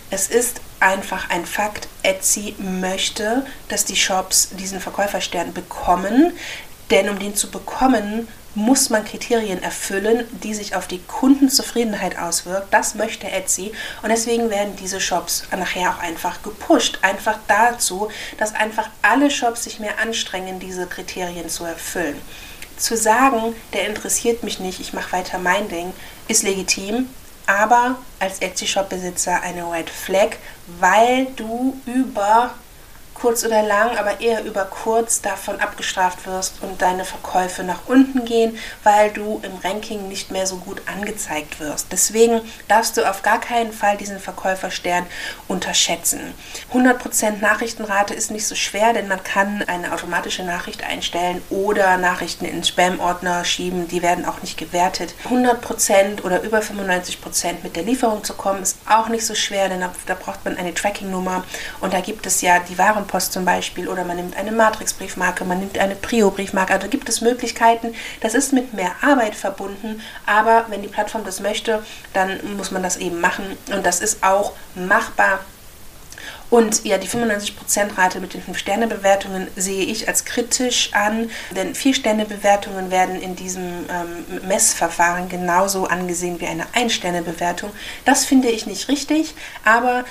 Es 0.10 0.28
ist 0.28 0.62
einfach 0.80 1.30
ein 1.30 1.46
Fakt, 1.46 1.88
Etsy 2.04 2.56
möchte, 2.60 3.46
dass 3.70 3.86
die 3.86 3.96
Shops 3.96 4.50
diesen 4.52 4.80
Verkäuferstern 4.80 5.54
bekommen, 5.54 6.34
denn 6.92 7.10
um 7.10 7.18
den 7.18 7.36
zu 7.36 7.50
bekommen, 7.50 8.28
muss 8.54 8.90
man 8.90 9.04
Kriterien 9.04 9.62
erfüllen, 9.62 10.26
die 10.44 10.54
sich 10.54 10.76
auf 10.76 10.88
die 10.88 11.00
Kundenzufriedenheit 11.00 12.18
auswirken. 12.18 12.68
Das 12.72 12.96
möchte 12.96 13.30
Etsy 13.30 13.74
und 14.02 14.10
deswegen 14.10 14.50
werden 14.50 14.78
diese 14.78 15.02
Shops 15.02 15.44
nachher 15.52 15.90
auch 15.90 16.00
einfach 16.00 16.42
gepusht. 16.42 17.00
Einfach 17.02 17.38
dazu, 17.48 18.10
dass 18.38 18.56
einfach 18.56 18.90
alle 19.02 19.30
Shops 19.30 19.66
sich 19.66 19.80
mehr 19.80 20.00
anstrengen, 20.00 20.60
diese 20.60 20.88
Kriterien 20.88 21.50
zu 21.50 21.66
erfüllen. 21.66 22.20
Zu 22.78 22.96
sagen, 22.96 23.56
der 23.74 23.88
interessiert 23.88 24.44
mich 24.44 24.60
nicht, 24.60 24.80
ich 24.80 24.94
mache 24.94 25.12
weiter 25.14 25.38
mein 25.38 25.68
Ding, 25.68 25.94
ist 26.28 26.44
legitim, 26.44 27.10
aber 27.48 27.98
als 28.20 28.40
Etsy-Shop-Besitzer 28.40 29.42
eine 29.42 29.72
Red 29.72 29.90
Flag, 29.90 30.38
weil 30.80 31.28
du 31.36 31.80
über 31.86 32.52
kurz 33.16 33.44
oder 33.44 33.64
lang, 33.64 33.98
aber 33.98 34.22
eher 34.22 34.44
über 34.44 34.66
kurz 34.66 35.22
davon 35.22 35.60
abgestraft 35.60 36.28
wirst 36.28 36.62
und 36.62 36.82
deine 36.82 37.06
Verkäufe 37.06 37.64
nach 37.64 37.80
unten 37.88 38.26
gehen, 38.26 38.58
weil 38.84 39.12
du 39.12 39.42
im 39.42 39.58
Ranking 39.64 40.08
nicht 40.08 40.32
mehr 40.32 40.46
so 40.46 40.58
gut 40.58 40.82
angezeigt 40.86 41.60
wirst. 41.60 41.88
Deswegen 41.92 42.42
darfst 42.68 42.98
du 42.98 43.10
auf 43.10 43.24
gar 43.24 43.40
keinen 43.40 43.72
Fall 43.74 43.98
diesen 43.98 44.20
Verkäuferstern 44.20 45.06
unterschätzen. 45.48 46.34
100% 46.74 47.40
Nachrichtenrate 47.42 48.14
ist 48.14 48.32
nicht 48.32 48.46
so 48.46 48.54
schwer, 48.56 48.94
denn 48.94 49.08
man 49.08 49.24
kann 49.24 49.64
eine 49.68 49.94
automatische 49.94 50.44
Nachricht 50.44 50.84
einstellen 50.84 51.42
oder 51.50 51.98
Nachrichten 51.98 52.46
in 52.46 52.64
Spam-Ordner 52.64 53.46
schieben, 53.46 53.88
die 53.88 54.02
werden 54.02 54.26
auch 54.26 54.42
nicht 54.42 54.58
gewertet. 54.58 55.16
100% 55.30 56.22
oder 56.24 56.42
über 56.42 56.60
95% 56.60 57.64
mit 57.64 57.76
der 57.76 57.84
Lieferung 57.84 58.24
zu 58.24 58.34
kommen 58.34 58.62
ist 58.62 58.78
auch 58.88 59.08
nicht 59.08 59.26
so 59.26 59.36
schwer, 59.36 59.70
denn 59.70 59.80
da 59.80 60.14
braucht 60.14 60.44
man 60.44 60.58
eine 60.58 60.74
Tracking-Nummer 60.74 61.44
und 61.80 61.94
da 61.94 62.02
gibt 62.02 62.26
es 62.28 62.42
ja 62.42 62.60
die 62.60 62.78
Waren 62.78 63.05
Warenpost 63.06 63.34
zum 63.34 63.46
Beispiel 63.46 63.88
oder 63.88 64.04
man 64.04 64.18
nimmt 64.18 64.36
eine 64.36 64.52
Matrix-Briefmarke, 64.52 65.46
man 65.46 65.60
nimmt 65.60 65.78
eine 65.78 65.96
Prio-Briefmarke. 65.96 66.74
Also 66.74 66.88
gibt 66.88 67.08
es 67.10 67.22
Möglichkeiten. 67.22 67.94
Das 68.22 68.34
ist 68.34 68.54
mit 68.54 68.74
mehr 68.74 68.92
Arbeit 69.02 69.36
verbunden, 69.36 70.02
aber 70.26 70.66
wenn 70.70 70.82
die 70.82 70.88
Plattform 70.88 71.24
das 71.24 71.40
möchte, 71.40 71.84
dann 72.14 72.40
muss 72.58 72.72
man 72.72 72.84
das 72.84 72.98
eben 72.98 73.22
machen 73.22 73.58
und 73.74 73.86
das 73.86 74.02
ist 74.02 74.24
auch 74.24 74.54
machbar. 74.76 75.40
Und 76.50 76.86
ja, 76.86 76.98
die 76.98 77.08
95%-Rate 77.08 78.20
mit 78.20 78.34
den 78.34 78.42
5-Sterne-Bewertungen 78.42 79.48
sehe 79.56 79.84
ich 79.84 80.08
als 80.08 80.26
kritisch 80.26 80.94
an, 80.94 81.30
denn 81.56 81.74
4-Sterne-Bewertungen 81.74 82.92
werden 82.92 83.20
in 83.20 83.36
diesem 83.36 83.86
ähm, 83.90 84.48
Messverfahren 84.48 85.28
genauso 85.28 85.86
angesehen 85.86 86.40
wie 86.40 86.48
eine 86.48 86.66
1-Sterne-Bewertung. 86.76 87.72
Das 88.06 88.26
finde 88.26 88.50
ich 88.50 88.68
nicht 88.68 88.90
richtig, 88.90 89.34
aber 89.64 90.06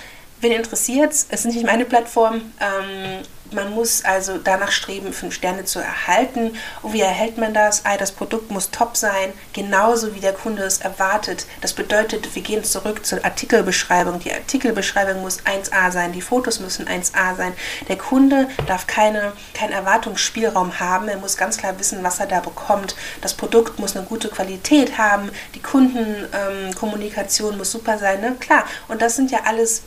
Wen 0.45 0.53
interessiert 0.53 1.11
es? 1.11 1.27
Es 1.31 1.47
ist 1.47 1.55
nicht 1.55 1.65
meine 1.65 1.87
Plattform. 1.87 2.53
Ähm, 2.61 3.23
man 3.53 3.71
muss 3.71 4.05
also 4.05 4.37
danach 4.37 4.73
streben, 4.73 5.15
fünf 5.15 5.33
Sterne 5.33 5.65
zu 5.65 5.79
erhalten. 5.79 6.55
Und 6.83 6.93
wie 6.93 7.01
erhält 7.01 7.39
man 7.39 7.55
das? 7.55 7.87
Ah, 7.87 7.97
das 7.97 8.13
Produkt 8.13 8.51
muss 8.51 8.71
top 8.71 8.95
sein, 8.95 9.33
genauso 9.55 10.15
wie 10.15 10.21
der 10.21 10.35
Kunde 10.35 10.63
es 10.65 10.83
erwartet. 10.83 11.47
Das 11.63 11.73
bedeutet, 11.73 12.35
wir 12.35 12.43
gehen 12.43 12.63
zurück 12.63 13.07
zur 13.07 13.25
Artikelbeschreibung. 13.25 14.21
Die 14.21 14.35
Artikelbeschreibung 14.35 15.23
muss 15.23 15.39
1a 15.41 15.91
sein, 15.91 16.13
die 16.13 16.21
Fotos 16.21 16.61
müssen 16.61 16.87
1a 16.89 17.37
sein. 17.37 17.55
Der 17.89 17.97
Kunde 17.97 18.51
darf 18.67 18.87
keine, 18.87 19.33
keinen 19.55 19.73
Erwartungsspielraum 19.73 20.79
haben. 20.79 21.09
Er 21.09 21.17
muss 21.17 21.39
ganz 21.39 21.57
klar 21.57 21.79
wissen, 21.79 22.03
was 22.03 22.21
er 22.21 22.27
da 22.27 22.41
bekommt. 22.41 22.97
Das 23.23 23.33
Produkt 23.33 23.79
muss 23.79 23.97
eine 23.97 24.05
gute 24.05 24.29
Qualität 24.29 24.99
haben. 24.99 25.31
Die 25.55 25.63
Kundenkommunikation 25.63 27.53
ähm, 27.53 27.59
muss 27.59 27.71
super 27.71 27.97
sein. 27.97 28.21
Ne? 28.21 28.37
Klar, 28.39 28.67
und 28.89 29.01
das 29.01 29.17
sind 29.17 29.31
ja 29.31 29.39
alles 29.47 29.85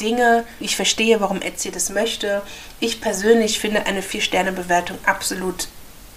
Dinge. 0.00 0.44
Ich 0.60 0.76
verstehe, 0.76 1.20
warum 1.20 1.42
Etsy 1.42 1.70
das 1.70 1.90
möchte. 1.90 2.42
Ich 2.80 3.00
persönlich 3.00 3.58
finde 3.58 3.86
eine 3.86 4.00
4-Sterne-Bewertung 4.00 4.98
absolut 5.04 5.68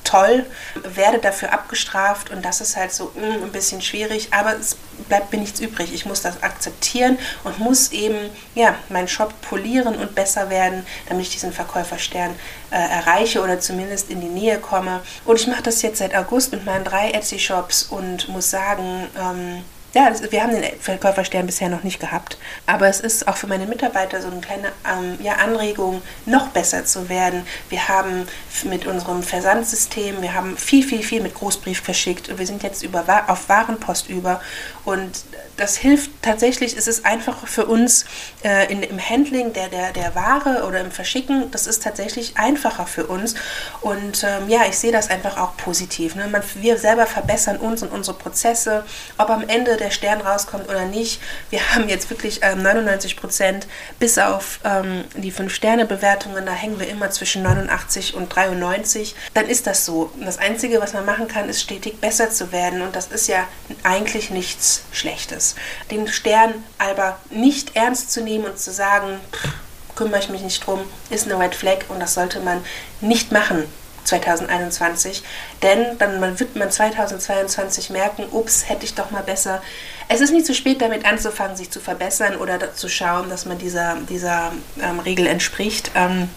toll, 0.08 0.46
werde 0.84 1.20
dafür 1.20 1.52
abgestraft 1.52 2.32
und 2.32 2.46
das 2.46 2.62
ist 2.62 2.78
halt 2.78 2.94
so 2.94 3.12
mm, 3.16 3.44
ein 3.44 3.52
bisschen 3.52 3.82
schwierig, 3.82 4.30
aber 4.32 4.56
es 4.58 4.78
bleibt 5.10 5.34
mir 5.34 5.40
nichts 5.40 5.60
übrig. 5.60 5.94
Ich 5.94 6.06
muss 6.06 6.22
das 6.22 6.42
akzeptieren 6.44 7.18
und 7.44 7.60
muss 7.60 7.92
eben 7.92 8.18
ja, 8.56 8.76
meinen 8.90 9.10
Shop 9.10 9.34
polieren 9.42 9.96
und 9.96 10.16
besser 10.16 10.50
werden, 10.50 10.86
damit 11.10 11.26
ich 11.26 11.34
diesen 11.34 11.52
Verkäuferstern 11.52 12.32
äh, 12.72 12.76
erreiche 12.76 13.42
oder 13.42 13.60
zumindest 13.60 14.10
in 14.10 14.22
die 14.22 14.28
Nähe 14.28 14.60
komme. 14.60 15.02
Und 15.26 15.40
ich 15.40 15.48
mache 15.48 15.64
das 15.64 15.82
jetzt 15.82 15.98
seit 15.98 16.16
August 16.16 16.54
mit 16.54 16.66
meinen 16.66 16.86
drei 16.86 17.12
Etsy-Shops 17.12 17.84
und 17.84 18.30
muss 18.30 18.50
sagen, 18.50 19.10
ähm, 19.20 19.64
ja, 19.94 20.10
das, 20.10 20.32
wir 20.32 20.44
haben 20.44 20.52
den 20.52 20.64
Verkäuferstern 20.80 21.46
bisher 21.46 21.70
noch 21.70 21.84
nicht 21.84 22.00
gehabt. 22.00 22.38
Aber 22.66 22.88
es 22.88 23.00
ist 23.00 23.28
auch 23.28 23.38
für 23.38 23.48
meine 23.48 23.66
Mitarbeiter 23.66 24.22
so 24.22 24.28
eine 24.28 24.42
kleine 24.42 24.72
ähm, 24.86 25.18
ja, 25.22 25.36
Anregung, 25.36 26.02
noch 26.26 26.50
besser 26.50 26.86
zu 26.86 27.10
werden. 27.10 27.46
Wir 27.70 27.88
haben 27.88 28.28
mit 28.64 28.86
unserem 28.86 29.24
Versandsystem, 29.24 30.22
wir 30.22 30.34
haben 30.34 30.58
viel, 30.58 30.84
viel, 30.84 31.04
viel 31.04 31.22
mit 31.22 31.34
Großbrief 31.34 31.82
verschickt 31.82 32.30
und 32.30 32.40
wir 32.40 32.48
sind 32.48 32.64
jetzt 32.64 32.84
über, 32.84 33.04
auf 33.28 33.50
Warenpost 33.50 34.10
über. 34.10 34.42
Und 34.84 35.24
das 35.58 35.76
hilft 35.78 36.12
tatsächlich, 36.22 36.78
es 36.78 36.88
ist 36.88 37.06
einfacher 37.06 37.48
für 37.48 37.66
uns 37.66 38.06
äh, 38.44 38.72
in, 38.72 38.84
im 38.84 39.00
Handling 39.00 39.54
der, 39.54 39.70
der, 39.70 39.92
der 39.92 40.16
Ware 40.16 40.66
oder 40.68 40.80
im 40.80 40.92
Verschicken, 40.92 41.50
das 41.52 41.66
ist 41.66 41.84
tatsächlich 41.84 42.38
einfacher 42.38 42.86
für 42.86 43.08
uns. 43.08 43.36
Und 43.82 44.24
ähm, 44.24 44.50
ja, 44.50 44.62
ich 44.68 44.78
sehe 44.78 44.92
das 44.92 45.10
einfach 45.10 45.38
auch 45.38 45.58
positiv. 45.58 46.16
Ne? 46.16 46.28
Man, 46.28 46.44
wir 46.56 46.78
selber 46.78 47.08
verbessern 47.08 47.58
uns 47.58 47.82
und 47.82 47.92
unsere 47.92 48.18
Prozesse, 48.18 48.84
ob 49.18 49.30
am 49.30 49.48
Ende 49.48 49.77
der 49.78 49.92
Stern 49.92 50.22
rauskommt 50.22 50.70
oder 50.70 50.86
nicht. 50.86 51.22
Wir 51.50 51.60
haben 51.74 51.90
jetzt 51.90 52.10
wirklich 52.10 52.40
ähm, 52.42 52.62
99 52.62 53.16
Prozent, 53.18 53.68
bis 54.00 54.18
auf 54.18 54.60
ähm, 54.64 55.04
die 55.16 55.32
5-Sterne-Bewertungen, 55.32 56.46
da 56.46 56.54
hängen 56.54 56.80
wir 56.80 56.88
immer 56.88 57.10
zwischen 57.10 57.44
89 57.44 58.16
und 58.16 58.36
93. 58.36 59.16
Dann 59.34 59.48
ist 59.48 59.68
das 59.68 59.86
so. 59.86 60.12
Das 60.20 60.38
Einzige, 60.38 60.82
was 60.82 60.94
man 60.94 61.06
machen 61.06 61.28
kann, 61.28 61.50
ist 61.50 61.62
stetig 61.62 62.00
besser 62.02 62.30
zu 62.30 62.52
werden. 62.52 62.82
Und 62.82 62.96
das 62.96 63.08
ist 63.08 63.28
ja 63.28 63.48
eigentlich 63.84 64.30
nichts 64.30 64.84
Schlechtes. 64.92 65.56
Den 65.92 66.08
Stern 66.08 66.54
aber 66.78 67.20
nicht 67.30 67.76
ernst 67.76 68.12
zu 68.12 68.22
nehmen 68.22 68.46
und 68.46 68.60
zu 68.60 68.72
sagen, 68.72 69.20
pff, 69.32 69.50
kümmere 69.96 70.20
ich 70.20 70.30
mich 70.30 70.42
nicht 70.42 70.66
drum, 70.66 70.82
ist 71.10 71.26
eine 71.26 71.40
Red 71.40 71.56
Flag 71.56 71.90
und 71.90 72.00
das 72.00 72.14
sollte 72.14 72.40
man 72.40 72.64
nicht 73.02 73.32
machen 73.32 73.66
2021, 74.08 75.24
denn 75.62 75.98
dann 76.00 76.40
wird 76.40 76.56
man 76.56 76.72
2022 76.72 77.90
merken, 77.90 78.26
ups, 78.32 78.70
hätte 78.70 78.86
ich 78.86 78.96
doch 78.96 79.12
mal 79.12 79.24
besser. 79.24 79.62
Es 80.08 80.22
ist 80.22 80.32
nicht 80.32 80.46
zu 80.46 80.56
spät, 80.56 80.82
damit 80.82 81.06
anzufangen, 81.06 81.58
sich 81.58 81.70
zu 81.70 81.80
verbessern 81.80 82.38
oder 82.38 82.74
zu 82.74 82.90
schauen, 82.90 83.30
dass 83.30 83.46
man 83.46 83.58
dieser, 83.58 83.98
dieser 84.10 84.52
ähm, 84.82 85.00
Regel 85.00 85.28
entspricht. 85.28 85.92
Ähm, 85.96 86.30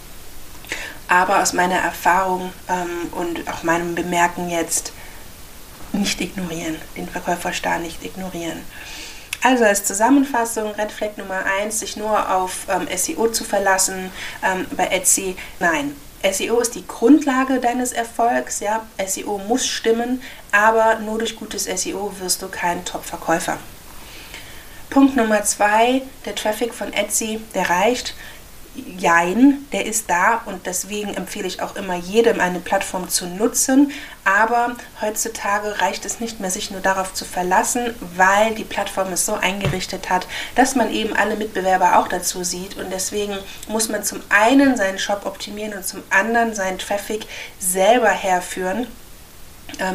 aber 1.08 1.42
aus 1.42 1.52
meiner 1.52 1.76
Erfahrung 1.78 2.52
ähm, 2.68 3.12
und 3.12 3.48
auch 3.48 3.62
meinem 3.62 3.94
Bemerken 3.94 4.48
jetzt 4.48 4.92
nicht 5.92 6.20
ignorieren, 6.20 6.76
den 6.96 7.08
Verkäuferstar 7.08 7.78
nicht 7.78 8.04
ignorieren. 8.04 8.62
Also 9.42 9.64
als 9.64 9.84
Zusammenfassung, 9.84 10.72
Red 10.72 10.92
Flag 10.92 11.16
Nummer 11.16 11.42
1, 11.60 11.80
sich 11.80 11.96
nur 11.96 12.30
auf 12.30 12.66
ähm, 12.68 12.86
SEO 12.94 13.28
zu 13.28 13.42
verlassen 13.42 14.12
ähm, 14.44 14.66
bei 14.76 14.86
Etsy, 14.86 15.36
nein. 15.58 15.96
SEO 16.22 16.60
ist 16.60 16.74
die 16.74 16.86
Grundlage 16.86 17.60
deines 17.60 17.92
Erfolgs, 17.92 18.60
ja. 18.60 18.86
SEO 19.04 19.38
muss 19.38 19.66
stimmen, 19.66 20.20
aber 20.52 20.98
nur 20.98 21.18
durch 21.18 21.36
gutes 21.36 21.64
SEO 21.64 22.12
wirst 22.20 22.42
du 22.42 22.48
kein 22.48 22.84
Top-Verkäufer. 22.84 23.58
Punkt 24.90 25.16
Nummer 25.16 25.44
2, 25.44 26.02
der 26.24 26.34
Traffic 26.34 26.74
von 26.74 26.92
Etsy, 26.92 27.40
der 27.54 27.70
reicht. 27.70 28.14
Jein, 28.74 29.66
der 29.72 29.86
ist 29.86 30.08
da 30.08 30.42
und 30.46 30.64
deswegen 30.66 31.14
empfehle 31.14 31.48
ich 31.48 31.60
auch 31.60 31.74
immer 31.74 31.96
jedem 31.96 32.40
eine 32.40 32.60
Plattform 32.60 33.08
zu 33.08 33.26
nutzen. 33.26 33.90
Aber 34.24 34.76
heutzutage 35.00 35.80
reicht 35.80 36.04
es 36.04 36.20
nicht 36.20 36.38
mehr, 36.38 36.50
sich 36.50 36.70
nur 36.70 36.80
darauf 36.80 37.12
zu 37.12 37.24
verlassen, 37.24 37.94
weil 38.16 38.54
die 38.54 38.64
Plattform 38.64 39.12
es 39.12 39.26
so 39.26 39.34
eingerichtet 39.34 40.08
hat, 40.08 40.28
dass 40.54 40.76
man 40.76 40.92
eben 40.92 41.14
alle 41.16 41.36
Mitbewerber 41.36 41.98
auch 41.98 42.06
dazu 42.06 42.44
sieht. 42.44 42.76
Und 42.76 42.90
deswegen 42.92 43.36
muss 43.66 43.88
man 43.88 44.04
zum 44.04 44.20
einen 44.28 44.76
seinen 44.76 44.98
Shop 44.98 45.26
optimieren 45.26 45.74
und 45.74 45.84
zum 45.84 46.02
anderen 46.10 46.54
seinen 46.54 46.78
Traffic 46.78 47.26
selber 47.58 48.10
herführen 48.10 48.86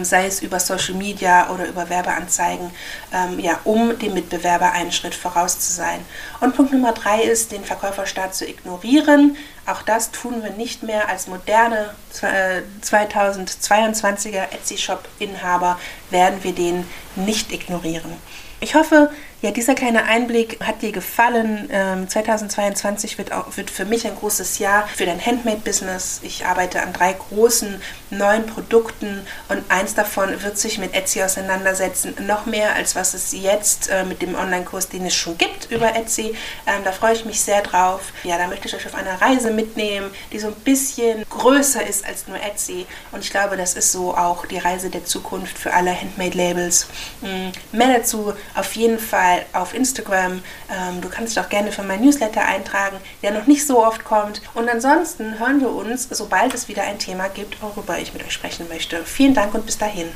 sei 0.04 0.28
es 0.28 0.42
über 0.42 0.60
Social 0.60 0.96
Media 0.96 1.50
oder 1.50 1.68
über 1.68 1.90
Werbeanzeigen, 1.90 2.72
ähm, 3.14 3.40
ja, 3.40 3.60
um 3.64 3.98
dem 4.00 4.14
Mitbewerber 4.14 4.72
einen 4.72 4.92
Schritt 4.92 5.16
voraus 5.16 5.60
zu 5.60 5.74
sein. 5.74 6.00
Und 6.40 6.56
Punkt 6.56 6.72
Nummer 6.72 6.94
drei 6.94 7.22
ist, 7.22 7.52
den 7.52 7.64
Verkäuferstart 7.64 8.34
zu 8.36 8.48
ignorieren. 8.48 9.38
Auch 9.66 9.82
das 9.82 10.12
tun 10.12 10.44
wir 10.44 10.52
nicht 10.52 10.84
mehr 10.84 11.10
als 11.10 11.28
moderne 11.28 11.94
äh, 12.22 12.62
2022er 12.84 14.52
Etsy-Shop-Inhaber, 14.52 15.80
werden 16.10 16.44
wir 16.44 16.54
den 16.54 16.88
nicht 17.16 17.52
ignorieren. 17.52 18.14
Ich 18.60 18.76
hoffe, 18.76 19.12
Ja, 19.42 19.52
dieser 19.52 19.76
kleine 19.76 20.06
Einblick 20.06 20.60
hat 20.64 20.82
dir 20.82 20.92
gefallen. 20.92 21.70
2022 22.08 23.12
ähm, 23.12 23.18
wird, 23.18 23.32
auch, 23.34 23.58
wird 23.58 23.70
für 23.70 23.86
mich 23.86 24.08
ein 24.08 24.16
großes 24.16 24.60
Jahr 24.60 24.88
für 24.88 25.06
dein 25.06 25.24
Handmade-Business. 25.24 26.22
Ich 26.24 26.46
arbeite 26.46 26.82
an 26.82 26.94
drei 26.94 27.14
großen 27.14 27.82
neuen 28.10 28.46
Produkten 28.46 29.22
und 29.50 29.64
eins 29.70 29.94
davon 29.94 30.42
wird 30.42 30.58
sich 30.58 30.78
mit 30.78 30.94
Etsy 30.94 31.22
auseinandersetzen. 31.22 32.16
Noch 32.26 32.46
mehr 32.46 32.76
als 32.76 32.96
was 32.96 33.14
es 33.14 33.34
jetzt 33.34 33.90
äh, 33.90 34.06
mit 34.06 34.22
dem 34.22 34.36
Online-Kurs, 34.36 34.90
den 34.90 35.06
es 35.06 35.16
schon 35.16 35.38
gibt 35.38 35.70
über 35.70 35.96
Etsy. 35.96 36.36
Ähm, 36.66 36.84
da 36.84 36.92
freue 36.92 37.14
ich 37.14 37.26
mich 37.26 37.42
sehr 37.42 37.62
drauf. 37.62 38.14
Ja, 38.24 38.38
da 38.38 38.48
möchte 38.48 38.68
ich 38.68 38.76
euch 38.76 38.86
auf 38.86 38.96
eine 38.96 39.20
Reise 39.20 39.52
mitnehmen, 39.52 40.12
die 40.32 40.40
so 40.40 40.48
ein 40.48 40.56
bisschen 40.64 41.25
größer 41.38 41.86
ist 41.86 42.06
als 42.06 42.28
nur 42.28 42.42
Etsy. 42.42 42.86
Und 43.12 43.24
ich 43.24 43.32
glaube, 43.32 43.58
das 43.58 43.74
ist 43.76 43.92
so 43.92 44.16
auch 44.16 44.46
die 44.46 44.58
Reise 44.58 44.90
der 44.90 45.06
Zukunft 45.06 45.58
für 45.58 45.74
alle 45.74 46.00
Handmade-Labels. 46.00 46.88
Mm, 47.22 47.50
mehr 47.72 47.98
dazu 48.00 48.34
auf 48.56 48.76
jeden 48.76 49.00
Fall 49.00 49.46
auf 49.54 49.74
Instagram. 49.74 50.44
Ähm, 50.72 51.02
du 51.02 51.10
kannst 51.10 51.36
dich 51.36 51.44
auch 51.44 51.50
gerne 51.50 51.72
für 51.72 51.84
mein 51.84 52.02
Newsletter 52.02 52.44
eintragen, 52.44 52.98
der 53.22 53.32
noch 53.32 53.48
nicht 53.48 53.66
so 53.66 53.86
oft 53.86 54.04
kommt. 54.04 54.42
Und 54.54 54.70
ansonsten 54.70 55.40
hören 55.40 55.62
wir 55.62 55.70
uns, 55.70 56.08
sobald 56.10 56.54
es 56.54 56.68
wieder 56.68 56.84
ein 56.84 57.00
Thema 57.00 57.28
gibt, 57.28 57.62
worüber 57.62 58.00
ich 58.00 58.14
mit 58.14 58.24
euch 58.24 58.34
sprechen 58.34 58.68
möchte. 58.70 59.04
Vielen 59.06 59.34
Dank 59.34 59.54
und 59.54 59.66
bis 59.66 59.78
dahin. 59.78 60.12